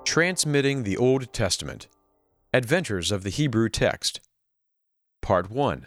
[0.05, 1.87] Transmitting the Old Testament
[2.51, 4.21] Adventures of the Hebrew Text
[5.21, 5.85] Part 1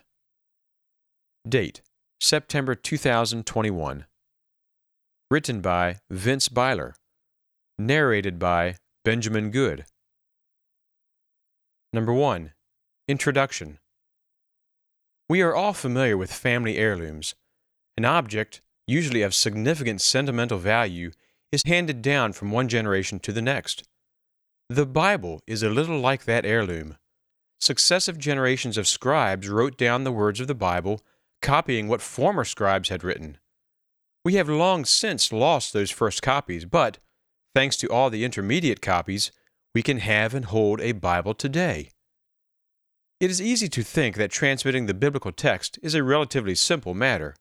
[1.49, 1.83] Date
[2.23, 4.05] September 2021
[5.31, 6.95] Written by Vince Byler
[7.79, 9.87] Narrated by Benjamin Good
[11.95, 12.53] Number 1
[13.09, 13.79] Introduction
[15.31, 17.35] We are all familiar with family heirlooms.
[17.97, 21.13] An object, usually of significant sentimental value,
[21.51, 23.89] is handed down from one generation to the next.
[24.69, 26.99] The Bible is a little like that heirloom.
[27.59, 31.01] Successive generations of scribes wrote down the words of the Bible,
[31.43, 33.39] copying what former scribes had written.
[34.25, 36.99] We have long since lost those first copies, but,
[37.55, 39.33] thanks to all the intermediate copies,
[39.75, 41.91] we can have and hold a Bible today.
[43.21, 47.37] It is easy to think that transmitting the biblical text is a relatively simple matter.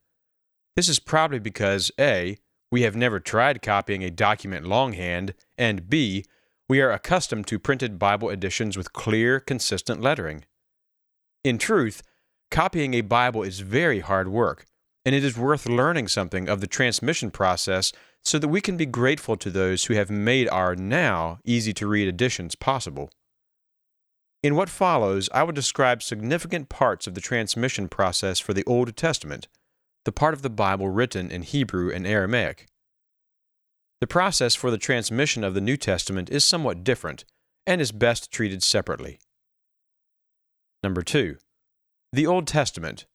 [0.75, 2.37] This is probably because A.
[2.71, 6.25] We have never tried copying a document longhand, and B
[6.69, 10.45] we are accustomed to printed Bible editions with clear, consistent lettering.
[11.43, 12.03] In truth,
[12.51, 14.65] copying a Bible is very hard work,
[15.05, 17.91] and it is worth learning something of the transmission process
[18.23, 21.87] so that we can be grateful to those who have made our now easy to
[21.87, 23.09] read editions possible.
[24.41, 28.95] In what follows, I will describe significant parts of the transmission process for the Old
[28.95, 29.47] Testament,
[30.05, 32.67] the part of the Bible written in Hebrew and Aramaic.
[33.99, 37.25] The process for the transmission of the New Testament is somewhat different
[37.67, 39.19] and is best treated separately.
[40.81, 41.37] Number 2.
[42.11, 43.05] The Old Testament,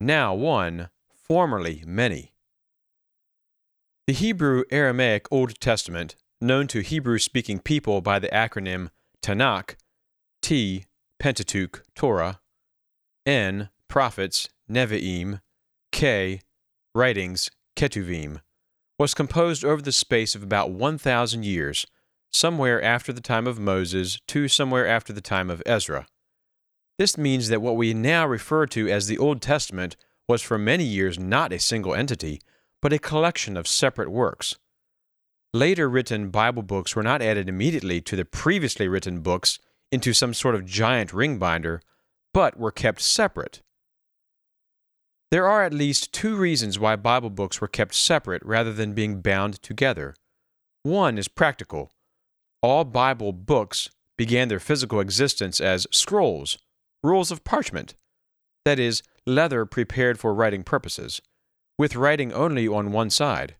[0.00, 2.32] now one, formerly many.
[4.08, 8.90] The Hebrew Aramaic Old Testament, known to Hebrew speaking people by the acronym
[9.22, 9.76] Tanakh,
[10.42, 10.84] T.
[11.20, 12.40] Pentateuch, Torah,
[13.24, 13.70] N.
[13.88, 15.40] Prophets, Nevi'im,
[15.92, 16.40] K.
[16.92, 18.40] Writings, Ketuvim
[18.98, 21.86] was composed over the space of about 1,000 years,
[22.32, 26.08] somewhere after the time of Moses to somewhere after the time of Ezra.
[26.98, 29.96] This means that what we now refer to as the Old Testament
[30.28, 32.40] was for many years not a single entity,
[32.80, 34.56] but a collection of separate works.
[35.52, 39.58] Later written Bible books were not added immediately to the previously written books
[39.92, 41.80] into some sort of giant ring binder,
[42.32, 43.60] but were kept separate.
[45.30, 49.20] There are at least two reasons why Bible books were kept separate rather than being
[49.20, 50.14] bound together.
[50.82, 51.92] One is practical.
[52.62, 56.58] All Bible books began their physical existence as scrolls,
[57.04, 57.94] rolls of parchment,
[58.64, 61.20] that is, leather prepared for writing purposes,
[61.78, 63.54] with writing only on one side.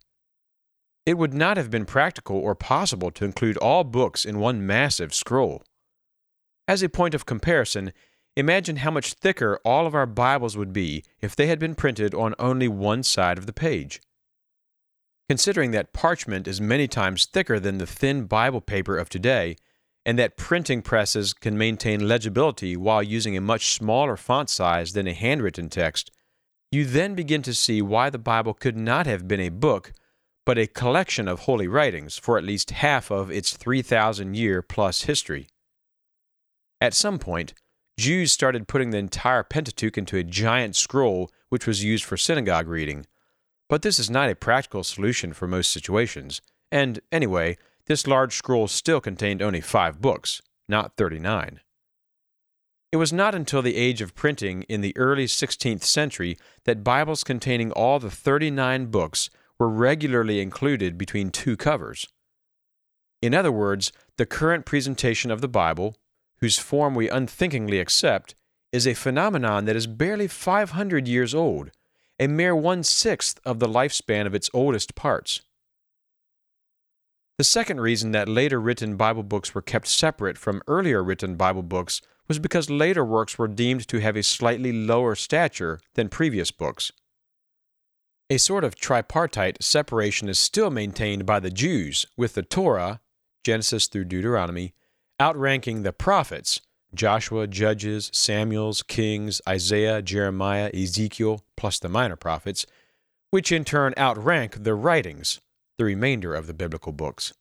[1.07, 5.15] It would not have been practical or possible to include all books in one massive
[5.15, 5.63] scroll.
[6.67, 7.93] As a point of comparison,
[8.37, 12.15] Imagine how much thicker all of our Bibles would be if they had been printed
[12.15, 14.01] on only one side of the page.
[15.29, 19.57] Considering that parchment is many times thicker than the thin Bible paper of today,
[20.07, 25.07] and that printing presses can maintain legibility while using a much smaller font size than
[25.07, 26.11] a handwritten text,
[26.71, 29.93] you then begin to see why the Bible could not have been a book,
[30.45, 35.03] but a collection of holy writings for at least half of its 3,000 year plus
[35.03, 35.47] history.
[36.81, 37.55] At some point,
[37.99, 42.67] Jews started putting the entire Pentateuch into a giant scroll which was used for synagogue
[42.67, 43.07] reading.
[43.69, 48.69] But this is not a practical solution for most situations, and anyway, this large scroll
[48.69, 51.61] still contained only five books, not 39.
[52.93, 57.25] It was not until the age of printing in the early 16th century that Bibles
[57.25, 62.07] containing all the 39 books were regularly included between two covers.
[63.21, 65.97] In other words, the current presentation of the Bible,
[66.39, 68.35] whose form we unthinkingly accept,
[68.71, 71.71] is a phenomenon that is barely 500 years old,
[72.21, 75.41] a mere one sixth of the lifespan of its oldest parts.
[77.37, 81.65] The second reason that later written Bible books were kept separate from earlier written Bible
[81.65, 86.53] books was because later works were deemed to have a slightly lower stature than previous
[86.53, 86.93] books.
[88.31, 93.01] A sort of tripartite separation is still maintained by the Jews, with the Torah,
[93.43, 94.73] Genesis through Deuteronomy,
[95.21, 96.61] outranking the prophets
[96.95, 102.65] Joshua, Judges, Samuel's, Kings, Isaiah, Jeremiah, Ezekiel, plus the minor prophets,
[103.31, 105.41] which in turn outrank the writings,
[105.79, 107.33] the remainder of the biblical books.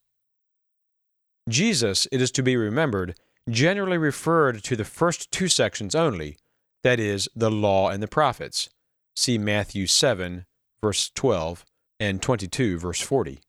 [1.48, 3.18] Jesus, it is to be remembered,
[3.50, 6.38] generally referred to the first two sections only,
[6.82, 8.68] that is, the law and the prophets.
[9.16, 10.46] See Matthew 7,
[10.82, 11.64] verse 12,
[12.00, 13.40] and 22, verse 40.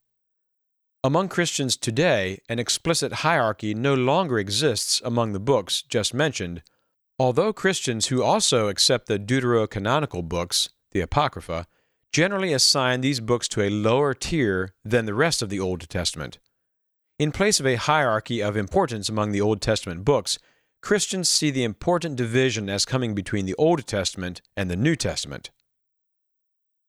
[1.04, 6.64] Among Christians today, an explicit hierarchy no longer exists among the books just mentioned,
[7.20, 11.68] although Christians who also accept the deuterocanonical books, the Apocrypha,
[12.12, 16.40] generally assign these books to a lower tier than the rest of the Old Testament.
[17.18, 20.38] In place of a hierarchy of importance among the Old Testament books,
[20.81, 25.50] Christians see the important division as coming between the Old Testament and the New Testament.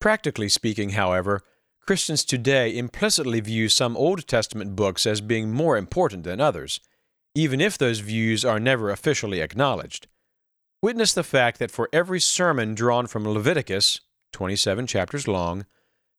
[0.00, 1.42] Practically speaking, however,
[1.86, 6.80] Christians today implicitly view some Old Testament books as being more important than others,
[7.34, 10.08] even if those views are never officially acknowledged.
[10.82, 14.00] Witness the fact that for every sermon drawn from Leviticus,
[14.36, 15.64] 27 chapters long,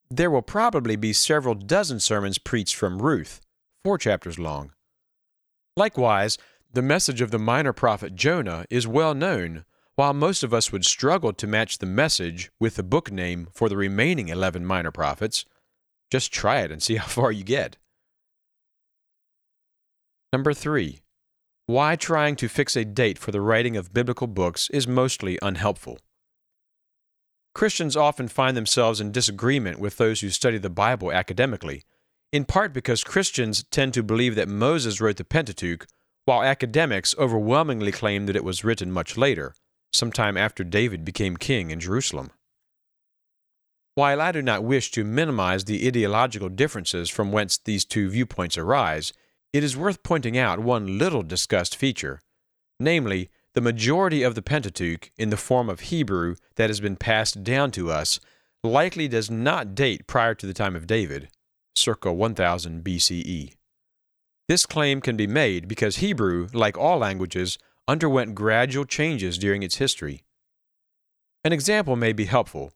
[0.10, 3.42] there will probably be several dozen sermons preached from Ruth,
[3.84, 4.72] four chapters long.
[5.76, 6.40] Likewise,
[6.74, 10.84] the message of the minor prophet Jonah is well known, while most of us would
[10.84, 15.46] struggle to match the message with the book name for the remaining 11 minor prophets.
[16.10, 17.78] Just try it and see how far you get.
[20.34, 21.02] Number 3.
[21.68, 26.00] Why trying to fix a date for the writing of biblical books is mostly unhelpful.
[27.58, 31.84] Christians often find themselves in disagreement with those who study the Bible academically
[32.32, 35.88] in part because Christians tend to believe that Moses wrote the Pentateuch,
[36.26, 39.56] while academics overwhelmingly claim that it was written much later,
[39.94, 42.30] sometime after David became king in Jerusalem.
[43.96, 48.58] While I do not wish to minimize the ideological differences from whence these two viewpoints
[48.58, 49.14] arise,
[49.54, 52.22] it is worth pointing out one little discussed feature,
[52.80, 57.44] namely, the majority of the Pentateuch in the form of Hebrew that has been passed
[57.44, 58.20] down to us
[58.64, 61.30] likely does not date prior to the time of David
[61.76, 63.56] circa 1000 BCE.
[64.48, 67.58] This claim can be made because Hebrew, like all languages,
[67.88, 70.22] underwent gradual changes during its history.
[71.44, 72.74] An example may be helpful.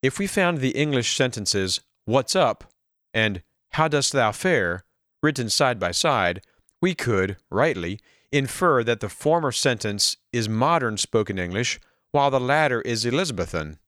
[0.00, 2.72] If we found the English sentences, What's up?
[3.12, 4.84] and How dost thou fare?
[5.24, 6.40] written side by side,
[6.80, 7.98] we could, rightly,
[8.34, 11.78] infer that the former sentence is modern spoken English,
[12.10, 13.78] while the latter is Elizabethan,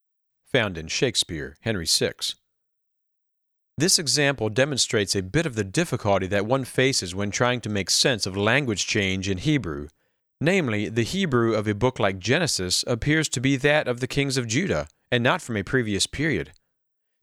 [0.44, 2.12] found in Shakespeare, Henry VI.
[3.76, 7.90] This example demonstrates a bit of the difficulty that one faces when trying to make
[7.90, 9.88] sense of language change in Hebrew.
[10.40, 14.37] Namely, the Hebrew of a book like Genesis appears to be that of the kings
[14.37, 16.52] of Judah, and not from a previous period.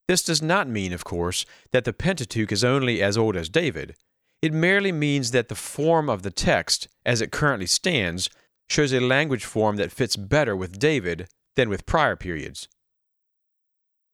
[0.07, 3.95] This does not mean, of course, that the Pentateuch is only as old as David.
[4.43, 8.29] It merely means that the form of the text, as it currently stands,
[8.67, 12.67] shows a language form that fits better with David than with prior periods.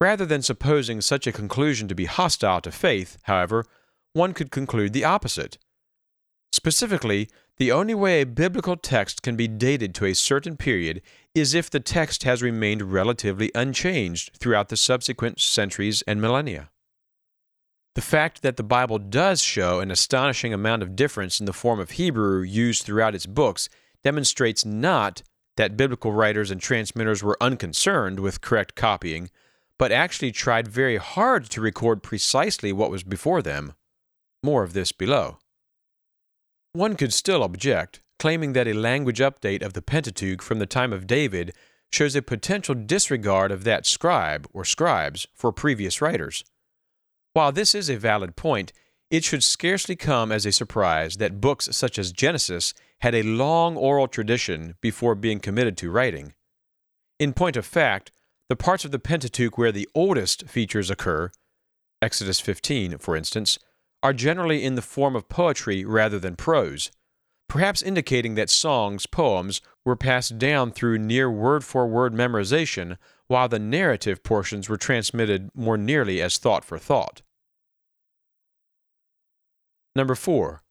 [0.00, 3.64] Rather than supposing such a conclusion to be hostile to faith, however,
[4.12, 5.58] one could conclude the opposite.
[6.52, 11.02] Specifically, the only way a biblical text can be dated to a certain period
[11.34, 16.70] is if the text has remained relatively unchanged throughout the subsequent centuries and millennia.
[17.94, 21.80] The fact that the Bible does show an astonishing amount of difference in the form
[21.80, 23.68] of Hebrew used throughout its books
[24.04, 25.22] demonstrates not
[25.56, 29.28] that biblical writers and transmitters were unconcerned with correct copying,
[29.76, 33.74] but actually tried very hard to record precisely what was before them.
[34.42, 35.38] More of this below.
[36.72, 40.92] One could still object, claiming that a language update of the Pentateuch from the time
[40.92, 41.52] of David
[41.92, 46.44] shows a potential disregard of that scribe or scribes for previous writers.
[47.32, 48.72] While this is a valid point,
[49.10, 53.76] it should scarcely come as a surprise that books such as Genesis had a long
[53.76, 56.34] oral tradition before being committed to writing.
[57.18, 58.12] In point of fact,
[58.48, 61.30] the parts of the Pentateuch where the oldest features occur,
[62.02, 63.58] Exodus 15, for instance,
[64.02, 66.90] are generally in the form of poetry rather than prose,
[67.50, 73.48] perhaps indicating that songs, poems, were passed down through near word for word memorization, while
[73.48, 77.22] the narrative portions were transmitted more nearly as thought for thought.
[79.96, 80.62] Number 4.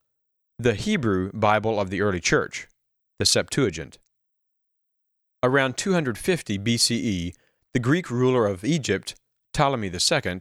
[0.58, 2.70] The Hebrew Bible of the Early Church,
[3.20, 4.00] the Septuagint.
[5.44, 7.34] Around 250 BCE,
[7.74, 9.16] the Greek ruler of Egypt,
[9.54, 10.40] Ptolemy II,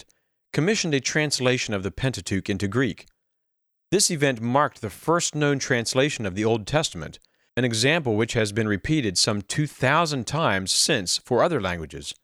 [0.52, 3.06] commissioned a translation of the Pentateuch into Greek.
[3.90, 7.18] This event marked the first known translation of the Old Testament,
[7.56, 12.14] an example which has been repeated some 2,000 times since for other languages.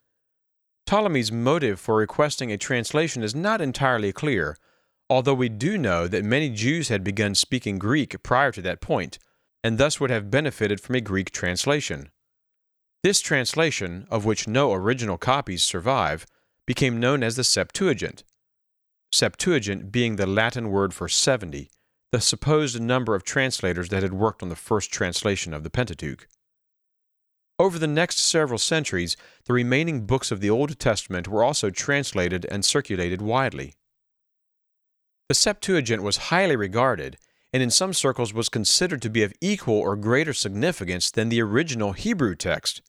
[0.87, 4.59] Ptolemy's motive for requesting a translation is not entirely clear,
[5.09, 9.19] although we do know that many Jews had begun speaking Greek prior to that point,
[9.63, 12.11] and thus would have benefited from a Greek translation.
[13.03, 16.27] This translation, of which no original copies survive,
[16.67, 18.23] became known as the Septuagint.
[19.15, 21.71] Septuagint being the Latin word for 70,
[22.11, 26.27] the supposed number of translators that had worked on the first translation of the Pentateuch.
[27.57, 32.45] Over the next several centuries, the remaining books of the Old Testament were also translated
[32.51, 33.77] and circulated widely.
[35.29, 37.17] The Septuagint was highly regarded,
[37.53, 41.41] and in some circles was considered to be of equal or greater significance than the
[41.41, 42.83] original Hebrew text.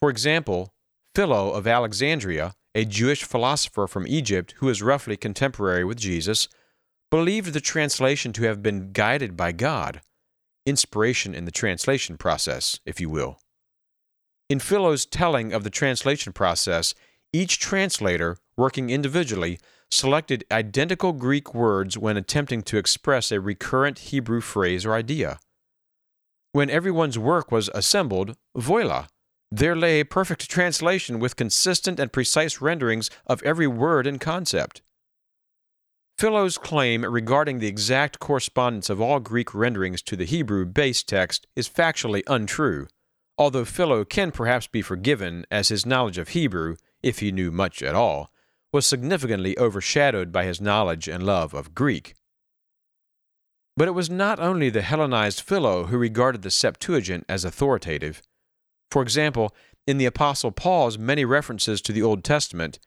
[0.00, 0.74] For example,
[1.14, 6.48] Philo of Alexandria, a Jewish philosopher from Egypt who is roughly contemporary with Jesus,
[7.10, 10.00] believed the translation to have been guided by God,
[10.64, 13.38] inspiration in the translation process, if you will.
[14.48, 16.94] In Philo's telling of the translation process,
[17.32, 19.58] each translator, working individually,
[19.90, 25.38] selected identical Greek words when attempting to express a recurrent Hebrew phrase or idea.
[26.52, 29.06] When everyone's work was assembled, voila,
[29.54, 34.80] there lay a perfect translation with consistent and precise renderings of every word and concept.
[36.16, 41.46] Philo's claim regarding the exact correspondence of all Greek renderings to the Hebrew base text
[41.54, 42.86] is factually untrue,
[43.36, 47.82] although Philo can perhaps be forgiven as his knowledge of Hebrew, if he knew much
[47.82, 48.30] at all,
[48.72, 52.14] was significantly overshadowed by his knowledge and love of Greek.
[53.76, 58.22] But it was not only the Hellenized Philo who regarded the Septuagint as authoritative.
[58.92, 59.54] For example,
[59.86, 62.78] in the Apostle Paul's many references to the Old Testament,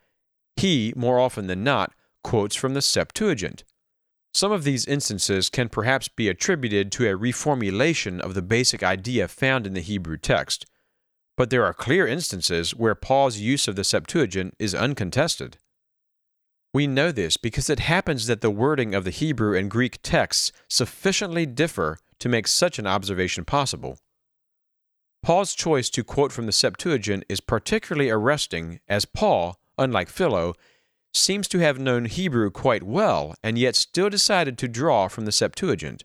[0.55, 3.63] he, more often than not, quotes from the Septuagint.
[4.31, 9.27] Some of these instances can perhaps be attributed to a reformulation of the basic idea
[9.27, 10.67] found in the Hebrew text,
[11.37, 15.57] but there are clear instances where Paul's use of the Septuagint is uncontested.
[16.71, 20.51] We know this because it happens that the wording of the Hebrew and Greek texts
[20.69, 23.97] sufficiently differ to make such an observation possible.
[25.25, 30.53] Paul's choice to quote from the Septuagint is particularly arresting, as Paul, unlike Philo,
[31.15, 35.31] seems to have known Hebrew quite well and yet still decided to draw from the
[35.31, 36.03] Septuagint.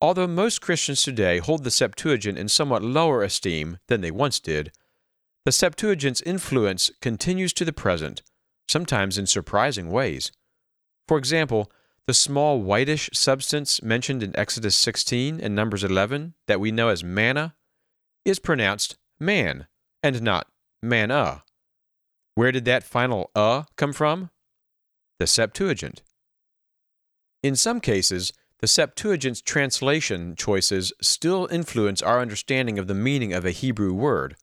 [0.00, 4.70] Although most Christians today hold the Septuagint in somewhat lower esteem than they once did,
[5.44, 8.22] the Septuagint's influence continues to the present
[8.68, 10.30] sometimes in surprising ways.
[11.08, 11.72] For example,
[12.10, 17.04] the small whitish substance mentioned in Exodus 16 and Numbers 11 that we know as
[17.04, 17.54] manna
[18.24, 19.68] is pronounced man
[20.02, 20.48] and not
[20.82, 21.44] manna.
[22.34, 24.30] Where did that final uh come from?
[25.20, 26.02] The Septuagint.
[27.44, 33.44] In some cases, the Septuagint's translation choices still influence our understanding of the meaning of
[33.44, 34.34] a Hebrew word.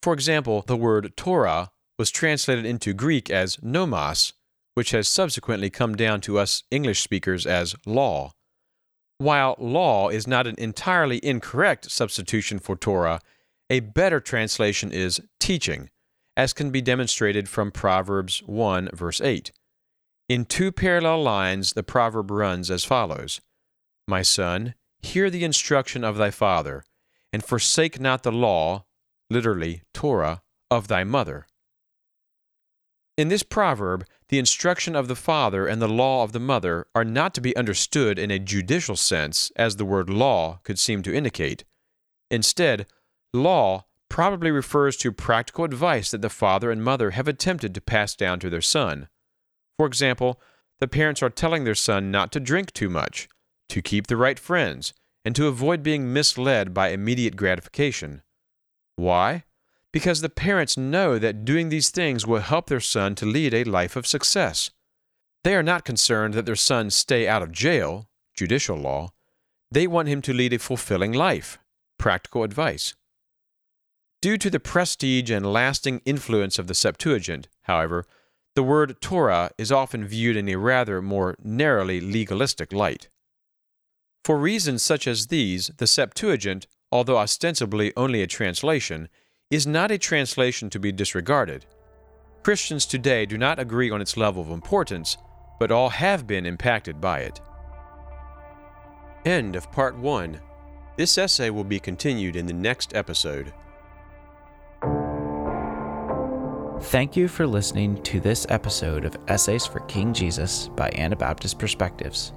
[0.00, 4.32] For example, the word Torah was translated into Greek as nomos,
[4.74, 8.32] which has subsequently come down to us English speakers as law.
[9.18, 13.20] While law is not an entirely incorrect substitution for Torah,
[13.68, 15.90] a better translation is teaching,
[16.36, 19.52] as can be demonstrated from Proverbs 1, verse 8.
[20.28, 23.40] In two parallel lines, the proverb runs as follows
[24.08, 26.84] My son, hear the instruction of thy father,
[27.32, 28.84] and forsake not the law,
[29.28, 31.46] literally, Torah, of thy mother.
[33.16, 37.04] In this proverb, the instruction of the father and the law of the mother are
[37.04, 41.12] not to be understood in a judicial sense, as the word law could seem to
[41.12, 41.64] indicate.
[42.30, 42.86] Instead,
[43.34, 48.14] law probably refers to practical advice that the father and mother have attempted to pass
[48.14, 49.08] down to their son.
[49.76, 50.40] For example,
[50.78, 53.28] the parents are telling their son not to drink too much,
[53.68, 54.94] to keep the right friends,
[55.24, 58.22] and to avoid being misled by immediate gratification.
[58.94, 59.44] Why?
[59.92, 63.64] Because the parents know that doing these things will help their son to lead a
[63.64, 64.70] life of success.
[65.42, 69.12] They are not concerned that their son stay out of jail, judicial law.
[69.70, 71.58] They want him to lead a fulfilling life,
[71.98, 72.94] practical advice.
[74.20, 78.04] Due to the prestige and lasting influence of the Septuagint, however,
[78.54, 83.08] the word Torah is often viewed in a rather more narrowly legalistic light.
[84.24, 89.08] For reasons such as these, the Septuagint, although ostensibly only a translation,
[89.50, 91.66] is not a translation to be disregarded.
[92.42, 95.16] Christians today do not agree on its level of importance,
[95.58, 97.40] but all have been impacted by it.
[99.26, 100.40] End of Part 1.
[100.96, 103.52] This essay will be continued in the next episode.
[106.84, 112.32] Thank you for listening to this episode of Essays for King Jesus by Anabaptist Perspectives.